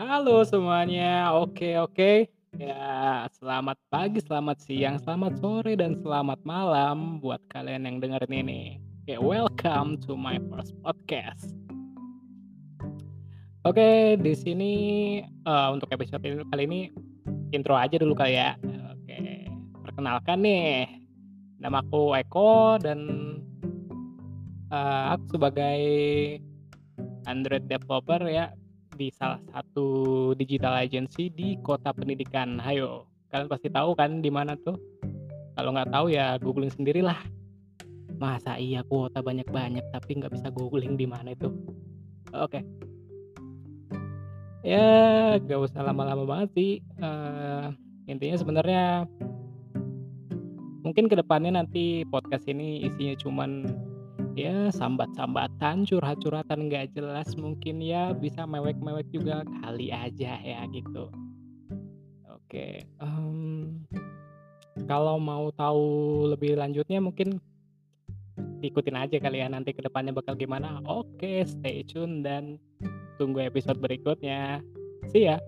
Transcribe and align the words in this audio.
Halo 0.00 0.40
semuanya, 0.48 1.36
oke 1.36 1.76
oke. 1.84 2.32
Ya, 2.56 3.28
selamat 3.36 3.76
pagi, 3.92 4.24
selamat 4.24 4.56
siang, 4.64 4.96
selamat 5.04 5.36
sore, 5.36 5.76
dan 5.76 6.00
selamat 6.00 6.40
malam 6.48 7.20
buat 7.20 7.44
kalian 7.52 7.84
yang 7.84 8.00
dengerin 8.00 8.40
ini. 8.40 8.80
Oke, 9.04 9.20
welcome 9.20 10.00
to 10.00 10.16
my 10.16 10.40
first 10.48 10.72
podcast. 10.80 11.52
Oke, 13.68 14.16
di 14.16 14.32
sini, 14.32 14.72
eee, 15.28 15.68
untuk 15.68 15.92
episode 15.92 16.24
kali 16.24 16.64
ini 16.64 16.80
intro 17.52 17.76
aja 17.76 18.00
dulu 18.00 18.16
kali 18.16 18.40
ya. 18.40 18.56
Oke, 18.96 19.44
perkenalkan 19.84 20.40
nih, 20.40 20.88
namaku 21.60 22.16
Eko 22.16 22.80
dan, 22.80 23.00
eee, 24.72 25.04
aku 25.12 25.36
sebagai 25.36 25.80
Android 27.28 27.68
developer 27.68 28.24
ya 28.24 28.56
di 29.00 29.08
salah 29.08 29.40
satu 29.48 29.88
digital 30.36 30.76
agency 30.76 31.32
di 31.32 31.56
kota 31.64 31.88
pendidikan. 31.96 32.60
Hayo, 32.60 33.08
kalian 33.32 33.48
pasti 33.48 33.72
tahu 33.72 33.96
kan 33.96 34.20
di 34.20 34.28
mana 34.28 34.52
tuh? 34.60 34.76
Kalau 35.56 35.72
nggak 35.72 35.88
tahu 35.88 36.12
ya 36.12 36.36
googling 36.36 36.68
sendirilah. 36.68 37.16
Masa 38.20 38.60
iya 38.60 38.84
kuota 38.84 39.24
banyak-banyak 39.24 39.88
tapi 39.88 40.20
nggak 40.20 40.36
bisa 40.36 40.52
googling 40.52 41.00
di 41.00 41.08
mana 41.08 41.32
itu? 41.32 41.48
Oke. 42.36 42.60
Ya, 44.60 45.40
nggak 45.40 45.72
usah 45.72 45.80
lama-lama 45.80 46.28
banget 46.28 46.48
sih, 46.52 46.72
eee, 47.00 47.66
intinya 48.12 48.36
sebenarnya 48.36 49.08
mungkin 50.84 51.08
ke 51.08 51.16
depannya 51.16 51.56
nanti 51.56 52.04
podcast 52.12 52.44
ini 52.44 52.84
isinya 52.84 53.16
cuman, 53.16 53.64
ya 54.38 54.70
sambat-sambatan, 54.70 55.86
curhat-curhatan 55.86 56.70
nggak 56.70 56.94
jelas 56.94 57.34
mungkin 57.34 57.82
ya, 57.82 58.14
bisa 58.14 58.46
mewek-mewek 58.46 59.06
juga 59.10 59.42
kali 59.62 59.90
aja 59.90 60.38
ya 60.40 60.60
gitu. 60.70 61.10
Oke, 62.30 62.86
mmm, 62.98 63.86
kalau 64.90 65.18
mau 65.22 65.54
tahu 65.54 65.86
lebih 66.34 66.58
lanjutnya 66.58 66.98
mungkin 66.98 67.38
ikutin 68.60 68.96
aja 68.96 69.16
kali 69.16 69.40
ya 69.40 69.48
nanti 69.48 69.72
ke 69.72 69.80
depannya 69.80 70.12
bakal 70.14 70.36
gimana. 70.36 70.82
Oke, 70.84 71.44
stay 71.46 71.86
tune 71.86 72.26
dan 72.26 72.58
tunggu 73.16 73.44
episode 73.44 73.80
berikutnya. 73.80 74.60
See 75.12 75.28
ya. 75.28 75.40